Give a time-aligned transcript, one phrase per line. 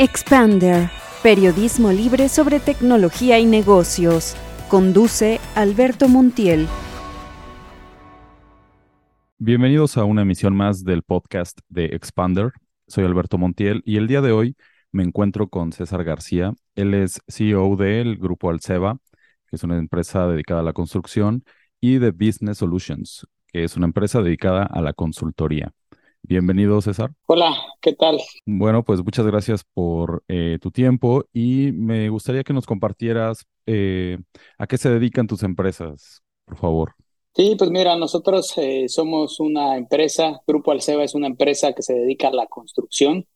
[0.00, 0.90] Expander,
[1.24, 4.36] periodismo libre sobre tecnología y negocios.
[4.68, 6.68] Conduce Alberto Montiel.
[9.38, 12.52] Bienvenidos a una emisión más del podcast de Expander.
[12.86, 14.56] Soy Alberto Montiel y el día de hoy
[14.92, 16.52] me encuentro con César García.
[16.76, 18.98] Él es CEO del grupo Alceba,
[19.50, 21.42] que es una empresa dedicada a la construcción,
[21.80, 25.72] y de Business Solutions, que es una empresa dedicada a la consultoría.
[26.22, 27.10] Bienvenido, César.
[27.26, 28.20] Hola, ¿qué tal?
[28.44, 34.18] Bueno, pues muchas gracias por eh, tu tiempo y me gustaría que nos compartieras eh,
[34.58, 36.94] a qué se dedican tus empresas, por favor.
[37.34, 41.94] Sí, pues mira, nosotros eh, somos una empresa, Grupo Alceba es una empresa que se
[41.94, 43.26] dedica a la construcción.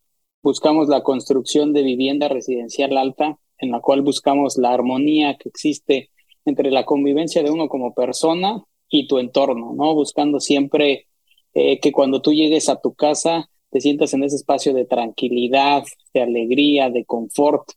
[0.43, 6.11] Buscamos la construcción de vivienda residencial alta, en la cual buscamos la armonía que existe
[6.45, 9.95] entre la convivencia de uno como persona y tu entorno, ¿no?
[9.95, 11.07] Buscando siempre
[11.55, 15.85] eh, que cuando tú llegues a tu casa te sientas en ese espacio de tranquilidad,
[16.13, 17.71] de alegría, de confort,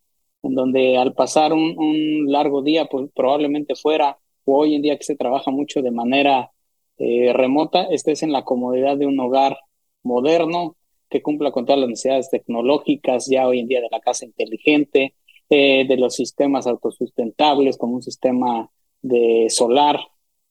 [0.43, 5.05] en donde al pasar un, largo día, pues probablemente fuera, o hoy en día que
[5.05, 6.51] se trabaja mucho de manera
[6.97, 9.57] eh, remota, estés en la comodidad de un hogar
[10.03, 10.75] moderno
[11.09, 15.15] que cumpla con todas las necesidades tecnológicas ya hoy en día de la casa inteligente,
[15.49, 18.69] eh, de los sistemas autosustentables como un sistema
[19.01, 19.99] de solar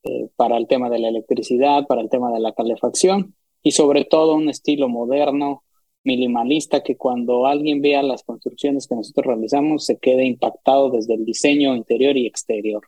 [0.04, 4.04] eh, para el tema de la electricidad, para el tema de la calefacción y sobre
[4.04, 5.62] todo un estilo moderno,
[6.02, 11.24] minimalista, que cuando alguien vea las construcciones que nosotros realizamos se quede impactado desde el
[11.24, 12.82] diseño interior y exterior.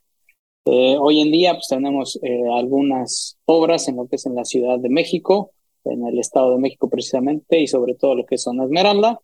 [0.67, 4.45] Eh, hoy en día pues tenemos eh, algunas obras en lo que es en la
[4.45, 5.53] Ciudad de México,
[5.85, 9.21] en el Estado de México precisamente, y sobre todo lo que es zona Esmeralda.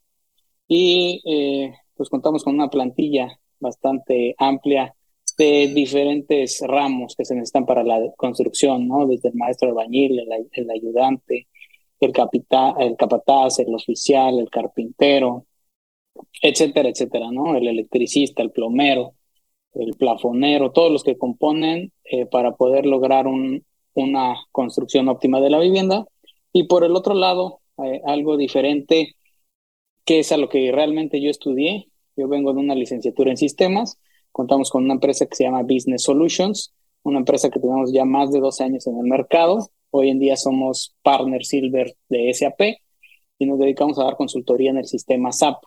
[0.66, 1.20] Y
[1.94, 4.94] pues contamos con una plantilla bastante amplia
[5.36, 9.06] de diferentes ramos que se necesitan para la construcción, ¿no?
[9.06, 11.48] Desde el maestro albañil, el, el ayudante,
[12.00, 15.46] el, capitán, el capataz, el oficial, el carpintero,
[16.42, 17.56] etcétera, etcétera, ¿no?
[17.56, 19.14] El electricista, el plomero,
[19.74, 23.64] el plafonero, todos los que componen eh, para poder lograr un,
[23.94, 26.06] una construcción óptima de la vivienda.
[26.52, 29.16] Y por el otro lado, eh, algo diferente,
[30.04, 31.88] que es a lo que realmente yo estudié.
[32.16, 33.98] Yo vengo de una licenciatura en sistemas
[34.32, 36.72] Contamos con una empresa que se llama Business Solutions,
[37.02, 39.70] una empresa que tenemos ya más de 12 años en el mercado.
[39.90, 42.60] Hoy en día somos partner silver de SAP
[43.38, 45.62] y nos dedicamos a dar consultoría en el sistema SAP.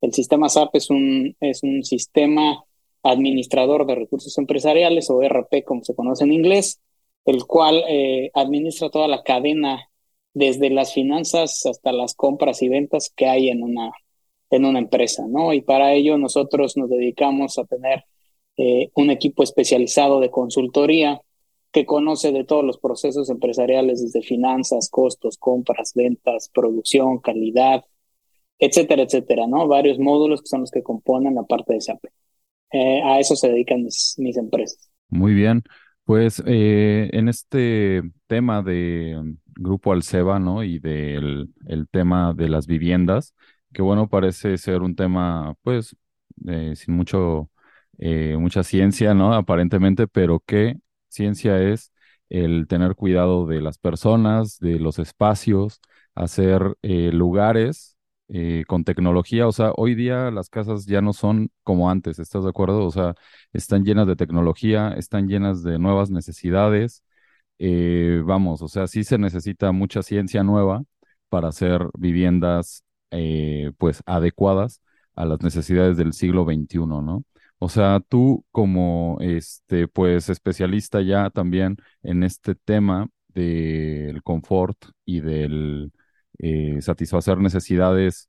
[0.00, 2.64] El sistema SAP es un, es un sistema
[3.02, 6.80] administrador de recursos empresariales o RP como se conoce en inglés,
[7.24, 9.90] el cual eh, administra toda la cadena
[10.34, 13.90] desde las finanzas hasta las compras y ventas que hay en una,
[14.54, 15.52] en una empresa, ¿no?
[15.52, 18.04] Y para ello nosotros nos dedicamos a tener
[18.56, 21.20] eh, un equipo especializado de consultoría
[21.72, 27.84] que conoce de todos los procesos empresariales, desde finanzas, costos, compras, ventas, producción, calidad,
[28.60, 29.66] etcétera, etcétera, ¿no?
[29.66, 32.04] Varios módulos que son los que componen la parte de SAP.
[32.70, 34.88] Eh, a eso se dedican mis, empresas.
[35.08, 35.62] Muy bien.
[36.04, 40.62] Pues eh, en este tema de Grupo Alceba, ¿no?
[40.62, 43.34] Y del el tema de las viviendas,
[43.74, 45.96] que bueno, parece ser un tema, pues,
[46.48, 47.50] eh, sin mucho,
[47.98, 49.34] eh, mucha ciencia, ¿no?
[49.34, 50.76] Aparentemente, pero ¿qué
[51.08, 51.92] ciencia es
[52.30, 55.80] el tener cuidado de las personas, de los espacios,
[56.14, 57.92] hacer eh, lugares
[58.66, 59.46] con tecnología.
[59.46, 62.84] O sea, hoy día las casas ya no son como antes, ¿estás de acuerdo?
[62.86, 63.14] O sea,
[63.52, 67.04] están llenas de tecnología, están llenas de nuevas necesidades.
[68.24, 70.82] vamos, o sea, sí se necesita mucha ciencia nueva
[71.28, 74.80] para hacer viviendas eh, pues adecuadas
[75.14, 77.24] a las necesidades del siglo XXI, ¿no?
[77.58, 85.20] O sea, tú como este, pues especialista ya también en este tema del confort y
[85.20, 85.92] del
[86.38, 88.28] eh, satisfacer necesidades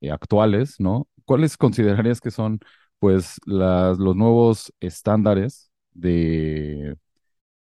[0.00, 1.08] eh, actuales, ¿no?
[1.24, 2.60] ¿Cuáles considerarías que son
[2.98, 6.96] pues las, los nuevos estándares de,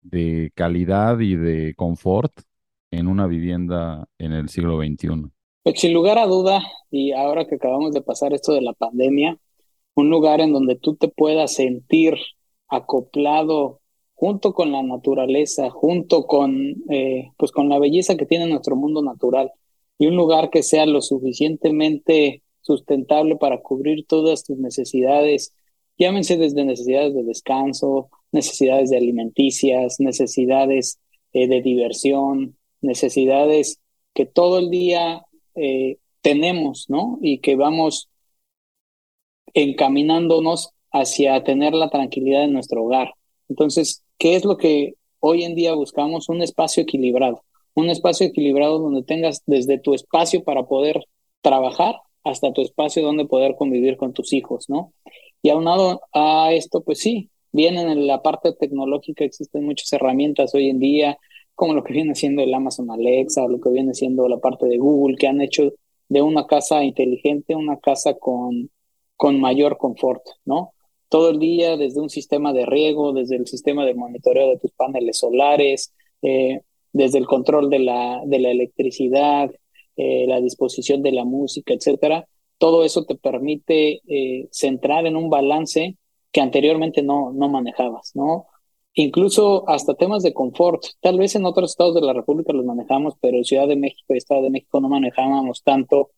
[0.02, 2.34] de calidad y de confort
[2.92, 5.32] en una vivienda en el siglo XXI?
[5.64, 9.38] Pues sin lugar a duda, y ahora que acabamos de pasar esto de la pandemia,
[9.96, 12.16] un lugar en donde tú te puedas sentir
[12.70, 13.82] acoplado
[14.16, 19.02] junto con la naturaleza, junto con, eh, pues con la belleza que tiene nuestro mundo
[19.02, 19.52] natural,
[19.98, 25.54] y un lugar que sea lo suficientemente sustentable para cubrir todas tus necesidades,
[25.98, 31.00] llámense desde necesidades de descanso, necesidades de alimenticias, necesidades
[31.34, 33.80] eh, de diversión, necesidades
[34.14, 35.26] que todo el día
[35.60, 37.20] eh, tenemos, ¿no?
[37.22, 38.10] Y que vamos
[39.54, 43.14] encaminándonos hacia tener la tranquilidad en nuestro hogar.
[43.48, 46.30] Entonces, ¿qué es lo que hoy en día buscamos?
[46.30, 51.04] Un espacio equilibrado, un espacio equilibrado donde tengas desde tu espacio para poder
[51.42, 54.94] trabajar hasta tu espacio donde poder convivir con tus hijos, ¿no?
[55.42, 60.70] Y aunado a esto, pues sí, vienen en la parte tecnológica, existen muchas herramientas hoy
[60.70, 61.18] en día,
[61.60, 64.78] como lo que viene siendo el Amazon Alexa, lo que viene siendo la parte de
[64.78, 65.74] Google, que han hecho
[66.08, 68.70] de una casa inteligente una casa con,
[69.18, 70.72] con mayor confort, ¿no?
[71.10, 74.72] Todo el día, desde un sistema de riego, desde el sistema de monitoreo de tus
[74.72, 76.62] paneles solares, eh,
[76.94, 79.52] desde el control de la, de la electricidad,
[79.98, 82.26] eh, la disposición de la música, etcétera,
[82.58, 85.98] todo eso te permite eh, centrar en un balance
[86.32, 88.48] que anteriormente no, no manejabas, ¿no?
[89.00, 90.84] Incluso hasta temas de confort.
[91.00, 94.14] Tal vez en otros estados de la República los manejamos, pero en Ciudad de México
[94.14, 96.12] y Estado de México no manejábamos tanto,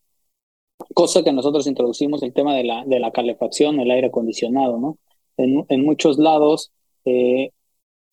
[0.92, 4.98] cosa que nosotros introducimos el tema de la, de la calefacción, el aire acondicionado, ¿no?
[5.36, 6.72] En, muchos lados,
[7.04, 7.52] eh,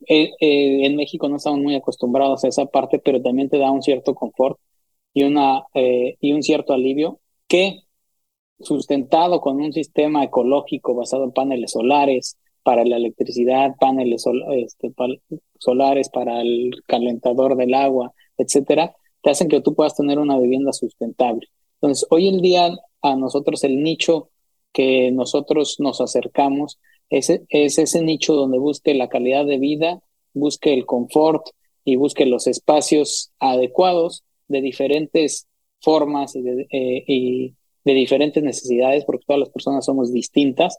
[0.07, 3.71] eh, eh, en México no estamos muy acostumbrados a esa parte, pero también te da
[3.71, 4.59] un cierto confort
[5.15, 7.79] y, una, y un cierto alivio que
[8.59, 14.91] sustentado con un sistema ecológico basado en paneles solares para la electricidad, paneles este,
[15.57, 20.73] solares para el calentador del agua, etcétera, te hacen que tú puedas tener una vivienda
[20.73, 21.47] sustentable.
[21.81, 22.69] Entonces, hoy en día
[23.01, 24.29] a nosotros el nicho
[24.73, 26.79] que nosotros nos acercamos
[27.09, 30.01] es, es ese nicho donde busque la calidad de vida,
[30.33, 31.47] busque el confort
[31.83, 35.47] y busque los espacios adecuados de diferentes
[35.81, 40.77] formas y, de, eh, y de diferentes necesidades, porque todas las personas somos distintas,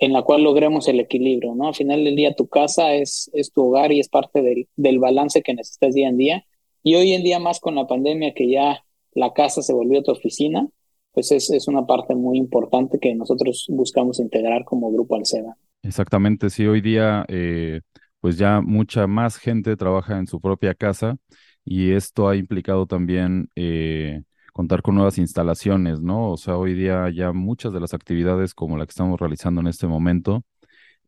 [0.00, 1.68] en la cual logremos el equilibrio, ¿no?
[1.68, 4.98] Al final del día tu casa es, es tu hogar y es parte del, del
[4.98, 6.46] balance que necesitas día en día.
[6.82, 8.82] Y hoy en día más con la pandemia que ya
[9.12, 10.66] la casa se volvió tu oficina,
[11.12, 15.58] pues es, es una parte muy importante que nosotros buscamos integrar como Grupo Alceda.
[15.82, 17.82] Exactamente, sí, hoy día eh,
[18.20, 21.16] pues ya mucha más gente trabaja en su propia casa
[21.62, 24.22] y esto ha implicado también eh,
[24.60, 26.30] contar con nuevas instalaciones, ¿no?
[26.32, 29.68] O sea, hoy día ya muchas de las actividades como la que estamos realizando en
[29.68, 30.44] este momento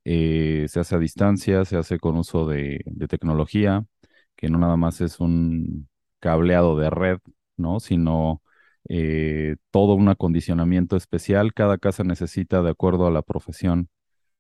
[0.05, 3.85] eh, se hace a distancia, se hace con uso de, tecnología,
[4.37, 5.89] que no nada más es un
[6.21, 7.19] cableado de red,
[7.59, 7.81] ¿no?
[7.81, 8.43] Sino
[8.89, 11.53] eh, todo un acondicionamiento especial.
[11.55, 13.91] Cada casa necesita, de acuerdo a la profesión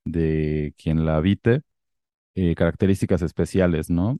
[0.04, 1.62] de quien la habite,
[2.34, 4.18] eh, características especiales, ¿no?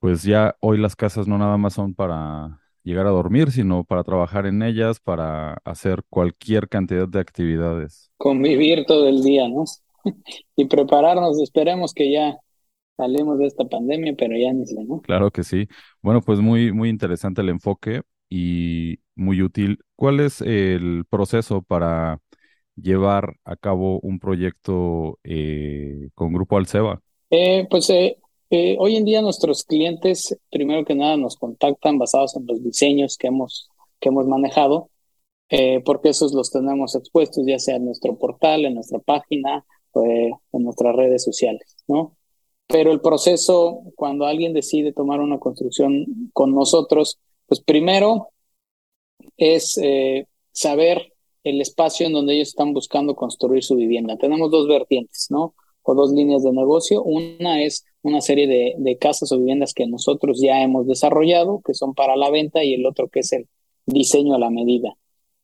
[0.00, 4.04] pues ya hoy las casas no nada más son para llegar a dormir, sino para
[4.04, 8.10] trabajar en ellas, para hacer cualquier cantidad de actividades.
[8.16, 9.64] Convivir todo el día, ¿no?
[10.56, 12.36] y prepararnos, esperemos que ya
[12.96, 15.00] salimos de esta pandemia, pero ya ni sé, ¿no?
[15.00, 15.68] Claro que sí.
[16.02, 19.78] Bueno, pues muy, muy interesante el enfoque y muy útil.
[19.96, 22.20] ¿Cuál es el proceso para
[22.76, 27.00] llevar a cabo un proyecto eh, con Grupo Alceba?
[27.30, 28.18] Eh, pues eh,
[28.52, 33.16] eh, hoy en día nuestros clientes, primero que nada, nos contactan basados en los diseños
[33.16, 34.90] que hemos, que hemos manejado,
[35.48, 40.04] eh, porque esos los tenemos expuestos ya sea en nuestro portal, en nuestra página, o
[40.04, 42.16] en nuestras redes sociales, ¿no?
[42.66, 48.28] Pero el proceso, cuando alguien decide tomar una construcción con nosotros, pues primero
[49.36, 51.12] es eh, saber
[51.42, 54.16] el espacio en donde ellos están buscando construir su vivienda.
[54.16, 55.54] Tenemos dos vertientes, ¿no?
[55.82, 57.02] O dos líneas de negocio.
[57.02, 61.74] Una es una serie de, de, casas o viviendas que nosotros ya hemos desarrollado, que
[61.74, 63.48] son para la venta, y el otro que es el
[63.86, 64.96] diseño a la medida.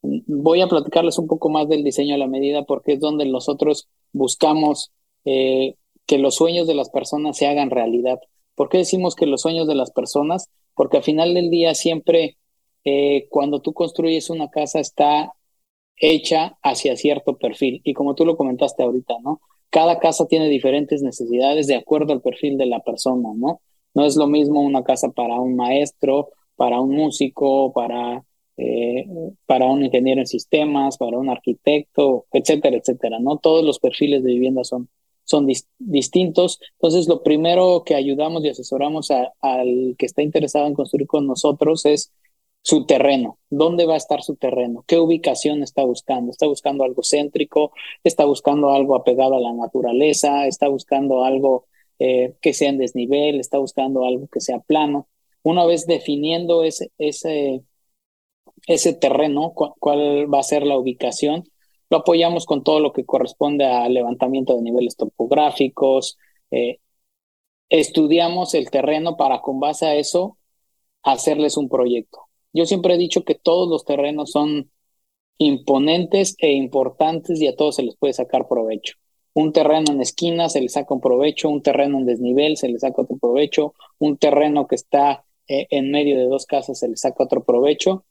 [0.03, 3.89] Voy a platicarles un poco más del diseño a la medida porque es donde nosotros
[4.13, 4.93] buscamos
[5.25, 5.75] eh,
[6.07, 8.19] que los sueños de las personas se hagan realidad.
[8.55, 10.49] ¿Por qué decimos que los sueños de las personas?
[10.75, 12.39] Porque al final del día siempre
[12.85, 15.33] eh, cuando tú construyes una casa está
[15.97, 17.81] hecha hacia cierto perfil.
[17.85, 19.41] Y como tú lo comentaste ahorita, ¿no?
[19.71, 23.61] Cada casa tiene diferentes necesidades de acuerdo al perfil de la persona, ¿no?
[23.95, 28.25] No es lo mismo una casa para un maestro, para un músico, para,
[28.57, 29.07] eh,
[29.47, 33.39] para un ingeniero en sistemas, para un arquitecto, etcétera, etcétera, ¿no?
[33.39, 34.89] Todos los perfiles de vivienda son,
[35.25, 35.47] son
[35.79, 36.61] distintos.
[36.75, 41.85] Entonces, lo primero que ayudamos y asesoramos al que está interesado en construir con nosotros
[41.87, 42.13] es
[42.63, 47.03] su terreno, dónde va a estar su terreno, qué ubicación está buscando, está buscando algo
[47.03, 47.73] céntrico,
[48.05, 51.67] está buscando algo apegado a la naturaleza, está buscando algo
[51.99, 55.09] eh, que sea en desnivel, está buscando algo que sea plano.
[55.43, 57.63] Una vez definiendo ese, ese,
[58.67, 61.45] ese terreno, cuál va a ser la ubicación,
[61.91, 66.19] lo apoyamos con todo lo que corresponde al levantamiento de niveles topográficos,
[66.51, 66.81] eh,
[67.71, 70.39] estudiamos el terreno para con base a eso
[71.03, 74.71] hacerles un proyecto yo siempre he dicho que todos los terrenos son
[75.39, 78.95] imponentes e importantes y a todos se les puede sacar provecho.
[79.35, 82.79] Un terreno en esquina se le saca un provecho, un terreno en desnivel se le
[82.79, 86.97] saca otro provecho, un terreno que está eh, en medio de dos casas se le
[86.97, 88.05] saca otro provecho.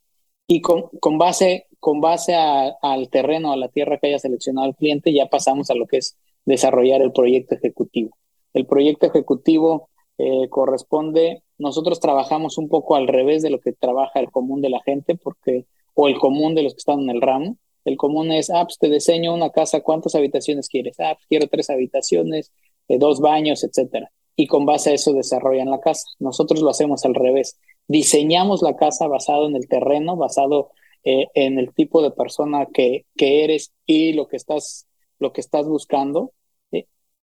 [0.48, 4.76] Y con, con base, con base al terreno, a la tierra que haya seleccionado el
[4.76, 8.18] cliente, ya pasamos a lo que es desarrollar el proyecto ejecutivo.
[8.54, 14.20] El proyecto ejecutivo eh, corresponde, nosotros trabajamos un poco al revés de lo que trabaja
[14.20, 17.22] el común de la gente, porque, o el común de los que están en el
[17.22, 17.58] ramo.
[17.86, 21.00] El común es, ah, pues te diseño una casa, ¿cuántas habitaciones quieres?
[21.00, 22.52] Ah, pues quiero tres habitaciones,
[22.88, 24.12] eh, dos baños, etcétera.
[24.36, 26.04] Y con base a eso desarrollan la casa.
[26.20, 27.58] Nosotros lo hacemos al revés.
[27.88, 30.72] Diseñamos la casa basado en el terreno, basado
[31.04, 34.86] eh, en el tipo de persona que, que eres y lo que estás,
[35.20, 36.34] lo que estás buscando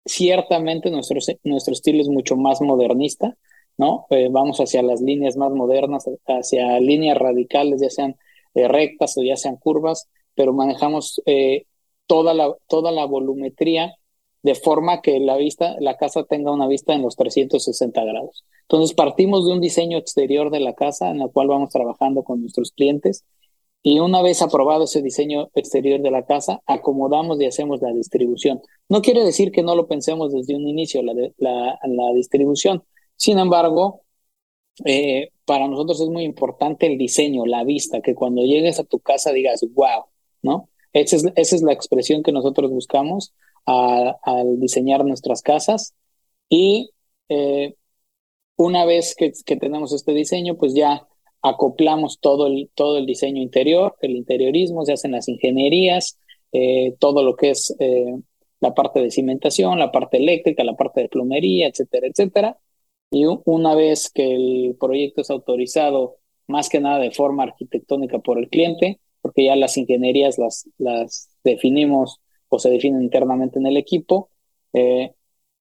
[0.05, 3.37] ciertamente nuestro, nuestro estilo es mucho más modernista,
[3.77, 4.07] ¿no?
[4.11, 8.17] Eh, vamos hacia las líneas más modernas, hacia líneas radicales, ya sean
[8.55, 11.67] eh, rectas o ya sean curvas, pero manejamos eh,
[12.07, 13.95] toda, la, toda la volumetría
[14.43, 18.45] de forma que la vista, la casa tenga una vista en los 360 grados.
[18.63, 22.41] Entonces partimos de un diseño exterior de la casa en el cual vamos trabajando con
[22.41, 23.25] nuestros clientes
[23.83, 28.61] y una vez aprobado ese diseño exterior de la casa, acomodamos y hacemos la distribución.
[28.89, 32.85] No quiere decir que no lo pensemos desde un inicio, la, la, distribución.
[33.17, 34.03] Sin embargo,
[34.85, 39.01] eh, para nosotros es muy importante el diseño, la vista, que cuando llegues a tu
[39.01, 40.05] casa digas, wow,
[40.43, 40.69] ¿no?
[40.93, 43.33] Esa es, esa es la expresión que nosotros buscamos
[43.67, 45.95] al diseñar nuestras casas.
[46.49, 46.91] Y
[47.29, 47.77] eh,
[48.57, 51.07] una vez que, que tenemos este diseño, pues ya
[51.43, 56.19] acoplamos todo el, todo el diseño interior, el interiorismo, se hacen las ingenierías,
[56.53, 58.17] eh, todo lo que es eh,
[58.61, 62.59] la parte de cimentación, la parte eléctrica, la parte de plomería, etcétera, etcétera.
[63.11, 66.17] Y una vez que el proyecto es autorizado,
[66.47, 71.29] más que nada de forma arquitectónica por el cliente, porque ya las ingenierías las, las
[71.45, 74.31] definimos o se definen internamente en el equipo,
[74.73, 75.13] eh,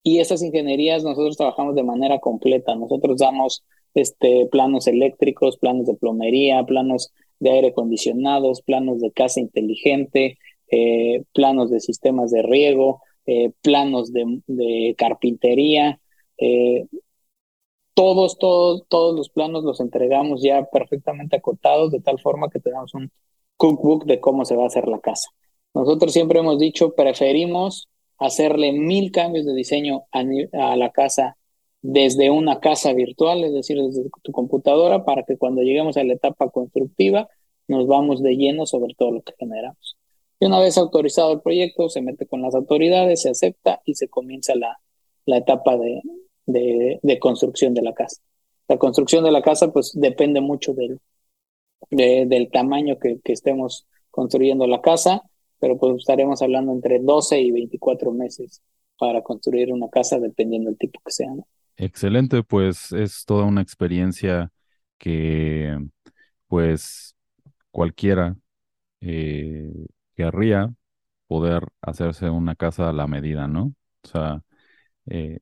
[0.04, 2.76] y esas ingenierías nosotros trabajamos de manera completa.
[2.76, 9.40] Nosotros damos este, planos eléctricos, planos de plomería, planos de aire acondicionados, planos de casa
[9.40, 10.38] inteligente,
[10.72, 16.00] eh, planos de sistemas de riego, eh, planos de, carpintería.
[16.38, 16.86] Eh,
[17.94, 22.94] todos, todos, todos los planos los entregamos ya perfectamente acotados, de tal forma que tenemos
[22.94, 23.12] un
[23.58, 25.30] cookbook de cómo se va a hacer la casa.
[25.74, 31.38] Nosotros siempre hemos dicho, preferimos hacerle mil cambios de diseño a la casa
[31.82, 36.14] desde una casa virtual, es decir, desde tu computadora, para que cuando lleguemos a la
[36.14, 37.30] etapa constructiva
[37.68, 39.98] nos vamos de lleno sobre todo lo que generamos.
[40.40, 44.08] Y una vez autorizado el proyecto, se mete con las autoridades, se acepta y se
[44.08, 44.80] comienza la,
[45.26, 46.02] la etapa de,
[47.02, 48.22] de, construcción de la casa.
[48.68, 51.00] La construcción de la casa pues depende mucho del,
[51.92, 55.24] del tamaño que, que estemos construyendo la casa,
[55.60, 58.62] pero pues estaremos hablando entre 12 y 24 meses
[58.98, 61.34] para construir una casa dependiendo del tipo que sea.
[61.80, 64.52] Excelente, pues es toda una experiencia
[64.98, 65.78] que
[66.48, 67.16] pues
[67.72, 68.36] cualquiera
[69.00, 69.72] eh,
[70.14, 70.74] querría
[71.28, 73.74] poder hacerse una casa a la medida, ¿no?
[74.04, 74.44] O sea...
[75.10, 75.40] Eh,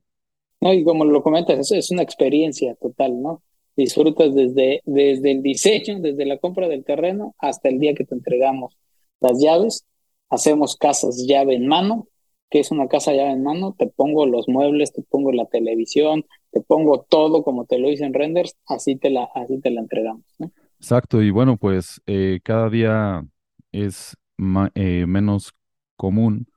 [0.62, 3.42] no, y como lo comentas, es, es una experiencia total, ¿no?
[3.76, 8.14] Disfrutas desde, desde el diseño, desde la compra del terreno hasta el día que te
[8.14, 8.78] entregamos
[9.22, 9.86] las llaves.
[10.30, 12.08] Hacemos casas llave en mano,
[12.50, 16.26] que es una casa llave en mano, te pongo los muebles, te pongo la televisión,
[16.52, 19.82] te pongo todo como te lo hice en renders, así te la, así te la
[19.82, 20.24] entregamos.
[20.80, 23.26] Exacto, y bueno, pues eh, cada día
[23.72, 24.16] es
[24.76, 25.54] eh, menos
[25.96, 26.48] común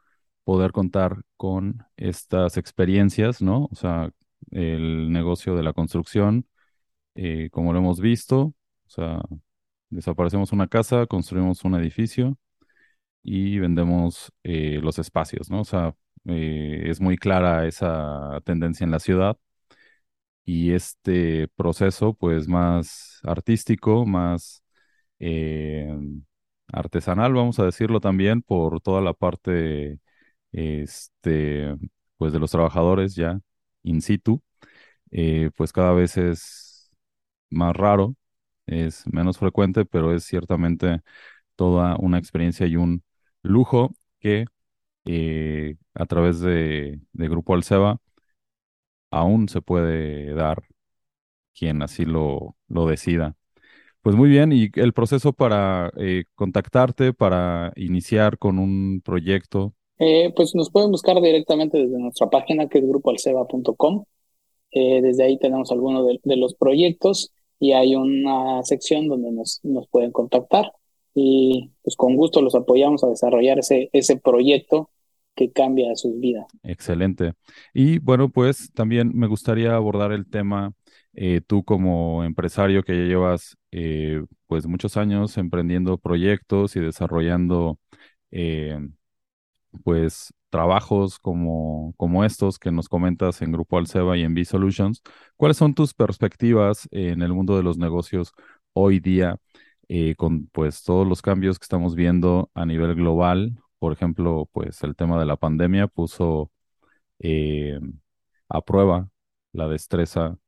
[0.45, 3.69] poder contar con estas experiencias, ¿no?
[3.71, 4.11] O sea,
[4.51, 6.47] el negocio de la construcción,
[7.15, 8.55] eh, como lo hemos visto,
[8.87, 9.23] o sea,
[9.91, 12.37] desaparecemos una casa, construimos un edificio
[13.23, 15.61] y vendemos eh, los espacios, ¿no?
[15.63, 15.95] O sea,
[16.27, 19.37] eh, es muy clara esa tendencia en la ciudad
[20.45, 24.63] y este proceso, pues, más artístico, más
[25.21, 25.89] eh,
[26.69, 29.99] artesanal, vamos a decirlo también, por toda la parte,
[30.53, 31.77] este,
[32.19, 33.41] pues, de los trabajadores ya
[33.85, 34.43] in situ,
[35.57, 36.91] pues cada vez es
[37.51, 38.17] más raro,
[38.67, 41.03] es menos frecuente, pero es ciertamente
[41.57, 43.03] toda una experiencia y un
[43.43, 44.47] lujo que
[45.07, 48.01] eh, a través de, Grupo Alceba
[49.11, 50.63] aún se puede dar
[51.55, 53.37] quien así lo, lo decida.
[54.03, 59.75] Pues muy bien, y el proceso para eh, contactarte, para iniciar con un proyecto.
[59.99, 64.05] Eh, pues nos pueden buscar directamente desde nuestra página que es grupoalceba.com.
[64.73, 70.13] desde ahí tenemos algunos de, los proyectos y hay una sección donde nos, nos pueden
[70.13, 70.73] contactar
[71.15, 74.91] y pues con gusto los apoyamos a desarrollar ese, ese proyecto
[75.35, 76.47] que cambia sus vidas.
[76.63, 77.33] Excelente.
[77.73, 80.73] Y bueno, pues también me gustaría abordar el tema
[81.15, 87.79] eh, tú como empresario que ya llevas eh, pues muchos años emprendiendo proyectos y desarrollando
[88.31, 88.79] eh,
[89.85, 95.03] pues trabajos como, como estos que nos comentas en Grupo Alceba y en B-Solutions,
[95.37, 98.33] ¿cuáles son tus perspectivas en el mundo de los negocios
[98.73, 99.37] hoy día
[100.17, 103.59] con pues todos los cambios que estamos viendo a nivel global?
[103.79, 106.51] Por ejemplo, pues el tema de la pandemia puso
[108.49, 109.11] a prueba
[109.53, 110.39] la destreza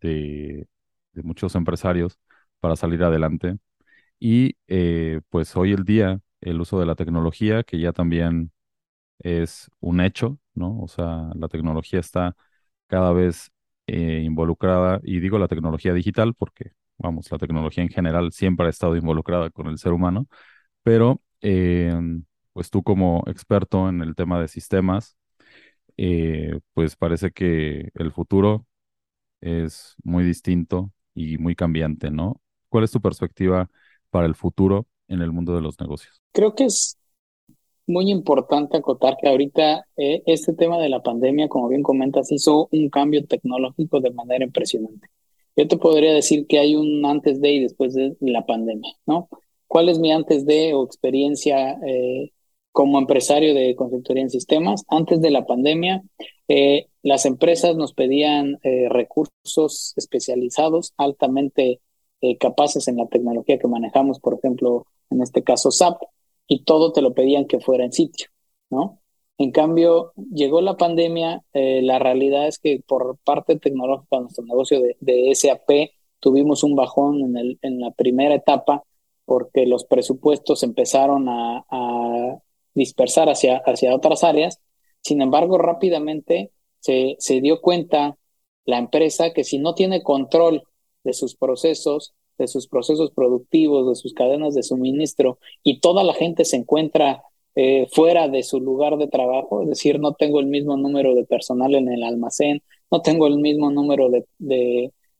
[0.00, 0.68] de,
[1.14, 2.18] muchos empresarios
[2.60, 3.58] para salir adelante.
[4.20, 8.52] Y eh, pues hoy el día el uso de la tecnología, que ya también
[9.20, 10.80] es un hecho, ¿no?
[10.80, 12.36] O sea, la tecnología está
[12.88, 13.52] cada vez
[13.86, 18.70] eh, involucrada, y digo la tecnología digital porque, vamos, la tecnología en general siempre ha
[18.70, 20.26] estado involucrada con el ser humano,
[20.82, 21.94] pero eh,
[22.52, 25.16] pues tú como experto en el tema de sistemas,
[26.74, 28.66] pues parece que el futuro
[29.40, 32.40] es muy distinto y muy cambiante, ¿no?
[32.68, 33.68] ¿Cuál es tu perspectiva
[34.10, 36.22] para el futuro en el mundo de los negocios?
[36.32, 36.98] Creo que es
[37.86, 42.68] muy importante acotar que ahorita eh, este tema de la pandemia, como bien comentas, hizo
[42.70, 45.08] un cambio tecnológico de manera impresionante.
[45.56, 49.28] Yo te podría decir que hay un antes de y después de la pandemia, ¿no?
[49.66, 52.32] ¿Cuál es mi antes de o experiencia eh,
[52.72, 54.84] como empresario de consultoría en sistemas?
[54.88, 56.02] Antes de la pandemia,
[56.48, 61.80] eh, las empresas nos pedían eh, recursos especializados, altamente
[62.20, 66.00] eh, capaces en la tecnología que manejamos, por ejemplo, en este caso SAP,
[66.46, 68.28] y todo te lo pedían que fuera en sitio,
[68.70, 69.01] ¿no?
[69.42, 74.80] En cambio, llegó la pandemia, la realidad es que por parte tecnológica de nuestro negocio
[75.00, 75.68] de, SAP
[76.20, 78.84] tuvimos un bajón en, el, en la primera etapa
[79.24, 82.38] porque los presupuestos empezaron a,
[82.74, 84.60] dispersar hacia, otras áreas.
[85.00, 88.16] Sin embargo, rápidamente se dio cuenta
[88.64, 90.62] la empresa que si no tiene control
[91.02, 96.14] de sus procesos, de sus procesos productivos, de sus cadenas de suministro, y toda la
[96.14, 100.46] gente se encuentra eh, fuera de su lugar de trabajo, es decir, no tengo el
[100.46, 104.24] mismo número de personal en el almacén, no tengo el mismo número de,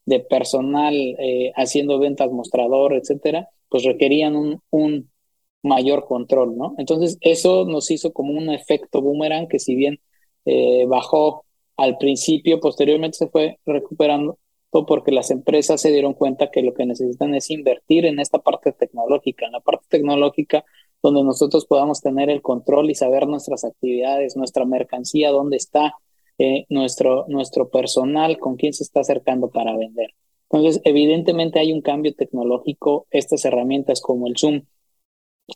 [0.06, 5.10] de, personal eh, haciendo ventas mostrador, etcétera, pues requerían un, un
[5.62, 6.74] mayor control, ¿no?
[6.78, 10.00] Entonces, eso nos hizo como un efecto boomerang que si bien
[10.44, 11.44] eh, bajó
[11.76, 14.38] al principio, posteriormente se fue recuperando
[14.70, 18.72] porque las empresas se dieron cuenta que lo que necesitan es invertir en esta parte
[18.72, 20.64] tecnológica, en la parte tecnológica
[21.02, 25.94] donde nosotros podamos tener el control y saber nuestras actividades, nuestra mercancía, dónde está
[26.38, 30.14] eh, nuestro, nuestro personal, con quién se está acercando para vender.
[30.50, 34.62] Entonces, evidentemente hay un cambio tecnológico, estas herramientas como el Zoom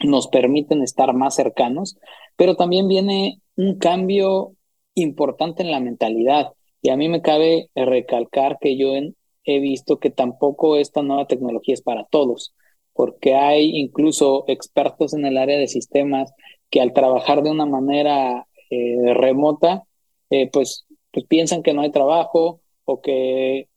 [0.05, 1.97] nos permiten estar más cercanos,
[2.37, 4.53] pero también viene un cambio
[4.95, 6.53] importante en la mentalidad.
[6.83, 8.93] Y a mí me cabe recalcar que yo
[9.45, 12.55] he visto que tampoco esta nueva tecnología es para todos,
[12.97, 16.33] porque hay incluso expertos en el área de sistemas
[16.71, 19.85] que al trabajar de una manera eh, remota,
[20.31, 23.69] eh, pues, pues piensan que no hay trabajo o que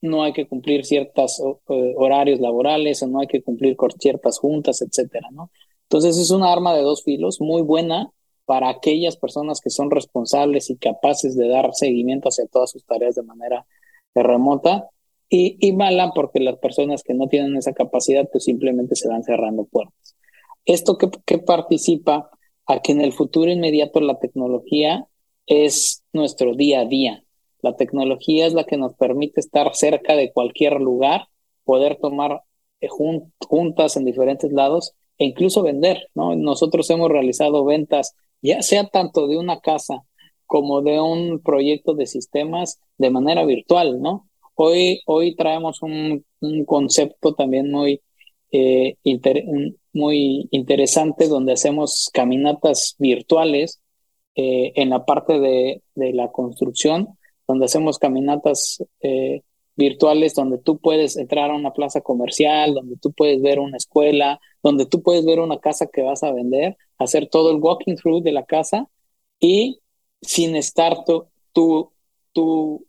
[0.00, 4.38] no hay que cumplir ciertos eh, horarios laborales o no hay que cumplir con ciertas
[4.38, 5.50] juntas, etcétera, ¿no?
[5.84, 8.10] Entonces es una arma de dos filos muy buena
[8.44, 13.14] para aquellas personas que son responsables y capaces de dar seguimiento hacia todas sus tareas
[13.14, 13.66] de manera
[14.14, 14.90] remota
[15.28, 19.24] y, y mala porque las personas que no tienen esa capacidad pues simplemente se van
[19.24, 20.16] cerrando puertas.
[20.64, 22.30] Esto que, que participa
[22.66, 25.06] a que en el futuro inmediato la tecnología
[25.46, 27.24] es nuestro día a día,
[27.64, 31.28] la tecnología es la que nos permite estar cerca de cualquier lugar,
[31.64, 32.42] poder tomar
[32.82, 36.36] eh, juntas en diferentes lados e incluso vender, ¿no?
[36.36, 40.04] Nosotros hemos realizado ventas, ya sea tanto de una casa
[40.44, 44.28] como de un proyecto de sistemas de manera virtual, ¿no?
[44.54, 46.24] Hoy, hoy traemos un,
[46.66, 48.02] concepto también muy,
[48.52, 48.96] eh,
[49.92, 53.80] muy interesante donde hacemos caminatas virtuales
[54.34, 59.42] eh, en la parte de, de la construcción donde hacemos caminatas eh,
[59.76, 64.40] virtuales, donde tú puedes entrar a una plaza comercial, donde tú puedes ver una escuela,
[64.62, 68.22] donde tú puedes ver una casa que vas a vender, hacer todo el walking through
[68.22, 68.88] de la casa
[69.40, 69.80] y
[70.22, 71.92] sin estar tú,
[72.32, 72.86] tú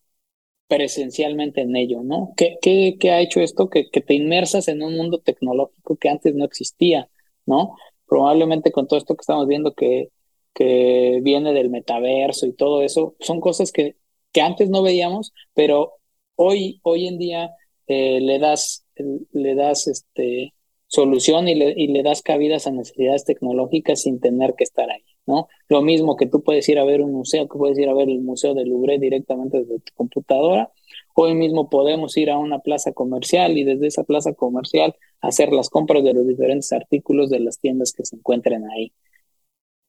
[0.76, 2.34] presencialmente en ello, ¿no?
[2.36, 3.70] ¿Qué, qué, qué ha hecho esto?
[3.70, 7.10] Que, te inmersas en un mundo tecnológico que antes no existía,
[7.46, 7.76] ¿no?
[8.08, 10.10] Probablemente con todo esto que estamos viendo que,
[10.58, 13.96] viene del metaverso y todo eso, son cosas que
[14.42, 15.96] antes no veíamos, pero
[16.36, 17.52] hoy, hoy en día
[17.88, 18.86] eh, le das,
[19.32, 20.54] le das este,
[20.88, 25.04] solución y le, y le das cabidas a necesidades tecnológicas sin tener que estar ahí,
[25.26, 25.48] ¿no?
[25.70, 28.10] Lo mismo que tú puedes ir a ver un museo, que puedes ir a ver
[28.10, 30.72] el Museo del Louvre directamente desde tu computadora,
[31.18, 35.70] Hoy mismo podemos ir a una plaza comercial y desde esa plaza comercial hacer las
[35.70, 38.92] compras de los diferentes artículos de las tiendas que se encuentren ahí.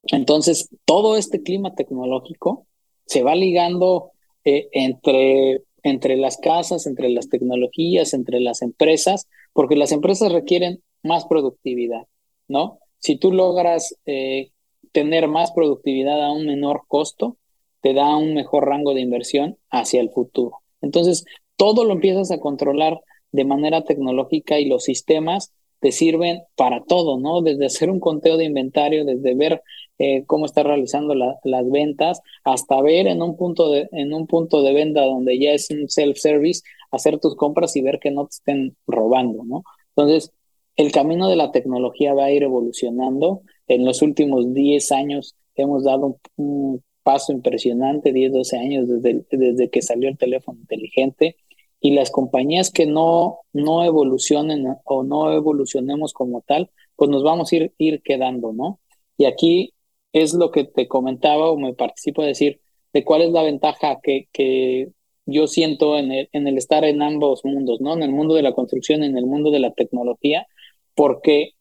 [0.05, 2.69] Entonces, todo este clima tecnológico
[3.07, 4.13] se va ligando
[4.45, 10.81] eh, entre, entre las casas, entre las tecnologías, entre las empresas, porque las empresas requieren
[11.03, 12.07] más productividad,
[12.47, 12.79] ¿no?
[13.01, 14.53] Si tú logras eh,
[14.97, 17.37] tener más productividad a un menor costo,
[17.83, 20.63] te da un mejor rango de inversión hacia el futuro.
[20.81, 22.99] Entonces, todo lo empiezas a controlar
[23.31, 27.43] de manera tecnológica y los sistemas te sirven para todo, ¿no?
[27.43, 29.63] Desde hacer un conteo de inventario, desde ver
[29.99, 34.63] eh, cómo está realizando las ventas, hasta ver en un punto de, en un punto
[34.63, 38.37] de venta donde ya es un self-service, hacer tus compras y ver que no te
[38.37, 39.63] estén robando, ¿no?
[39.95, 40.33] Entonces,
[40.77, 43.43] el camino de la tecnología va a ir evolucionando.
[43.69, 49.71] En los últimos 10 años hemos dado un, paso impresionante, 10, 12 años desde, desde
[49.71, 51.37] que salió el teléfono inteligente
[51.81, 57.53] y las compañías que no, no evolucionen o no evolucionemos como tal, pues nos vamos
[57.53, 58.81] a ir, ir quedando, ¿no?
[59.17, 59.73] Y aquí
[60.13, 62.61] es lo que te comentaba o me participo a decir
[62.93, 64.89] de cuál es la ventaja que, que
[65.27, 67.95] yo siento en el, en el estar en ambos mundos, ¿no?
[67.95, 70.49] En el mundo de la construcción en el mundo de la tecnología,
[70.97, 71.53] porque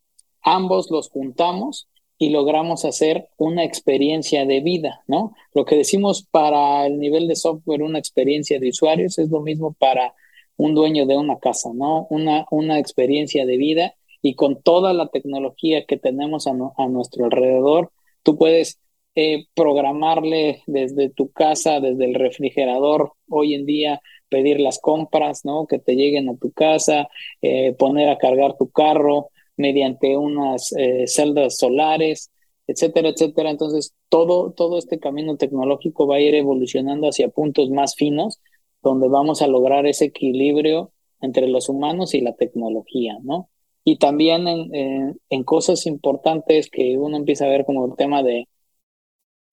[0.41, 1.87] ambos los juntamos
[2.17, 5.34] y logramos hacer una experiencia de vida, ¿no?
[5.54, 9.73] Lo que decimos para el nivel de software, una experiencia de usuarios, es lo mismo
[9.73, 10.13] para
[10.58, 12.08] un dueño de una casa, ¿no?
[12.10, 16.54] Una, una experiencia de vida y con toda la tecnología que tenemos a,
[16.88, 17.91] nuestro alrededor,
[18.23, 18.80] tú puedes
[19.15, 25.67] eh, programarle desde tu casa, desde el refrigerador, hoy en día pedir las compras, ¿no?
[25.67, 27.08] Que te lleguen a tu casa,
[27.41, 32.31] eh, poner a cargar tu carro, mediante unas eh, celdas solares,
[32.67, 33.49] etcétera, etcétera.
[33.49, 38.39] Entonces, todo, todo este camino tecnológico va a ir evolucionando hacia puntos más finos,
[38.81, 40.91] donde vamos a lograr ese equilibrio
[41.21, 43.49] entre los humanos y la tecnología, ¿no?
[43.83, 48.47] Y también en, en, cosas importantes que uno empieza a ver como el tema de,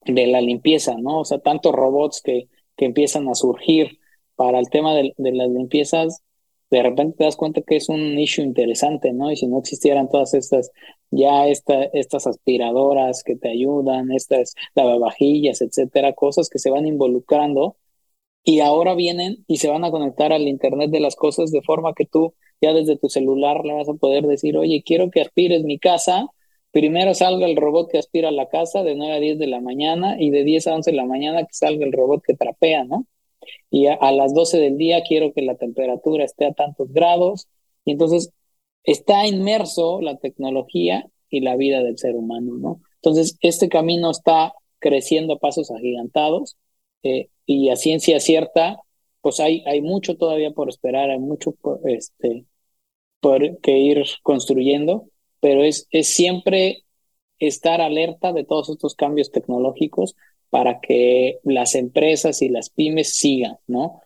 [0.05, 1.19] de la limpieza, ¿no?
[1.19, 3.99] O sea, tantos robots que, que empiezan a surgir
[4.35, 6.23] para el tema de, de las limpiezas,
[6.73, 9.31] de repente te das cuenta que es un nicho interesante, ¿no?
[9.31, 10.71] Y si no existieran todas estas,
[11.11, 17.77] ya esta, estas aspiradoras que te ayudan, estas lavavajillas, etcétera, cosas que se van involucrando
[18.43, 21.93] y ahora vienen y se van a conectar al Internet de las cosas de forma
[21.93, 25.63] que tú ya desde tu celular le vas a poder decir, oye, quiero que aspires
[25.63, 26.27] mi casa.
[26.71, 30.15] Primero salga el robot que aspira la casa de 9 a 10 de la mañana
[30.19, 33.05] y de 10 a 11 de la mañana que salga el robot que trapea, ¿no?
[33.69, 37.47] Y a, las 12 del día quiero que la temperatura esté a tantos grados.
[37.85, 38.31] Y entonces
[38.83, 42.81] está inmerso la tecnología y la vida del ser humano, ¿no?
[42.95, 46.57] Entonces, este camino está creciendo a pasos agigantados
[47.03, 48.79] eh, y a ciencia cierta,
[49.21, 52.45] pues hay, hay mucho todavía por esperar, hay mucho por, este,
[53.19, 55.07] por que ir construyendo,
[55.39, 56.83] pero es, es siempre
[57.39, 60.15] estar alerta de todos estos cambios tecnológicos
[60.53, 64.03] para que las empresas y las pymes sigan, ¿no?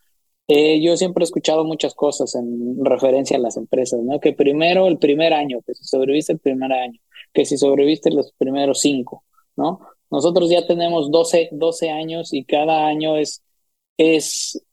[0.47, 4.21] Eh, yo siempre he escuchado muchas cosas en referencia a las empresas, ¿no?
[4.21, 7.01] Que primero el primer año, que si sobreviviste el primer año,
[7.33, 9.25] que si sobreviviste los primeros cinco,
[9.57, 9.81] ¿no?
[10.09, 13.43] Nosotros ya tenemos 12, 12 años y cada año es,
[13.97, 14.63] es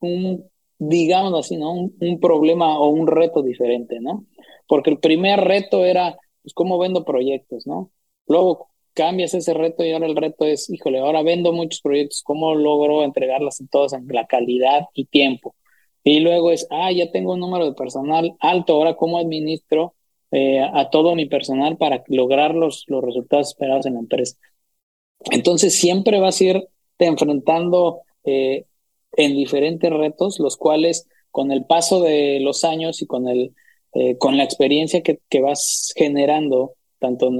[0.00, 0.44] un,
[0.78, 1.72] digamos así, ¿no?
[1.72, 4.26] Un, problema o un reto diferente, ¿no?
[4.66, 7.90] Porque el primer reto era, pues, ¿cómo vendo proyectos, ¿no?
[8.26, 8.68] Luego,
[8.98, 13.04] cambias ese reto y ahora el reto es, híjole, ahora vendo muchos proyectos, ¿cómo logro
[13.04, 15.54] entregarlas en todos en la calidad y tiempo?
[16.02, 19.94] Y luego es, ah, ya tengo un número de personal alto, ahora cómo administro
[20.32, 24.36] eh, a todo mi personal para lograr los, los resultados esperados en la empresa.
[25.30, 28.64] Entonces siempre vas a ir te enfrentando eh,
[29.12, 33.54] en diferentes retos, los cuales con el paso de los años y con, el,
[33.94, 37.30] eh, con la experiencia que, que vas generando, tanto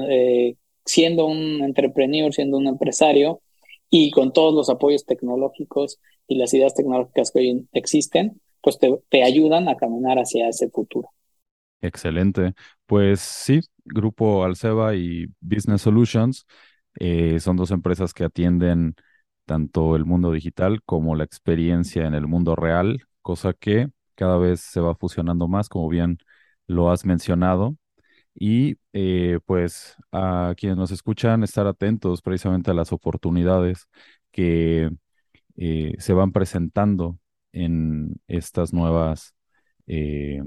[0.89, 3.43] siendo un entrepreneur, siendo un empresario
[3.91, 9.23] y con todos los apoyos tecnológicos y las ideas tecnológicas que hoy existen, pues te,
[9.23, 11.11] ayudan a caminar hacia ese futuro.
[11.83, 12.55] Excelente.
[12.87, 16.47] Pues sí, Grupo Alceba y Business Solutions
[16.99, 18.95] eh, son dos empresas que atienden
[19.45, 24.61] tanto el mundo digital como la experiencia en el mundo real, cosa que cada vez
[24.61, 26.19] se va fusionando más, como bien
[26.67, 27.77] lo has mencionado.
[28.41, 33.89] Y eh, pues a quienes nos escuchan, estar atentos precisamente a las oportunidades
[34.31, 34.91] que
[35.57, 37.19] eh, se van presentando
[37.53, 39.35] en estas nuevas
[39.89, 40.43] eh,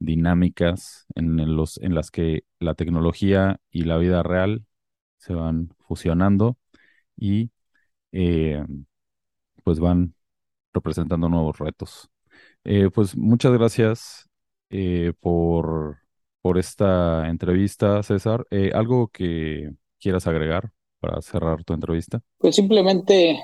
[0.00, 4.64] dinámicas en, los, en las que la tecnología y la vida real
[5.18, 6.58] se van fusionando
[7.16, 7.50] y
[9.64, 10.14] pues van
[10.72, 12.10] representando nuevos retos.
[12.94, 14.28] Pues muchas gracias
[15.20, 15.98] por,
[16.42, 18.46] por esta entrevista, César.
[18.50, 20.70] Eh, ¿algo que quieras agregar
[21.00, 22.20] para cerrar tu entrevista?
[22.38, 23.38] Pues simplemente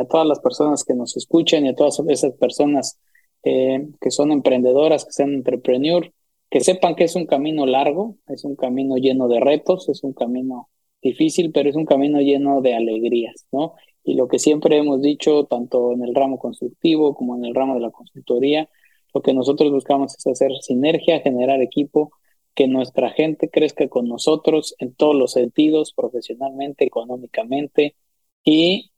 [0.00, 2.98] a todas las personas que nos escuchan y a todas esas personas
[3.42, 6.10] que son emprendedoras, que sean entrepreneur,
[6.50, 10.12] que sepan que es un camino largo, es un camino lleno de retos, es un
[10.14, 10.68] camino
[11.02, 13.74] difícil, pero es un camino lleno de alegrías, ¿no?
[14.02, 17.74] Y lo que siempre hemos dicho, tanto en el ramo constructivo como en el ramo
[17.74, 18.68] de la consultoría,
[19.14, 22.12] lo que nosotros buscamos es hacer sinergia, generar equipo,
[22.58, 27.94] que nuestra gente crezca con nosotros en todos los sentidos, profesionalmente, económicamente,
[28.42, 28.90] y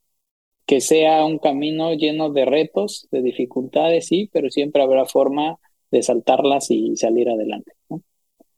[0.64, 5.58] que sea un camino lleno de retos, de dificultades, sí, pero siempre habrá forma
[5.90, 7.72] de saltarlas y salir adelante.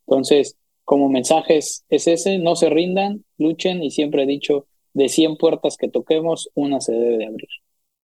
[0.06, 5.36] Entonces, como mensajes es ese, no se rindan, luchen y siempre he dicho, de 100
[5.36, 7.48] puertas que toquemos, una se debe de abrir.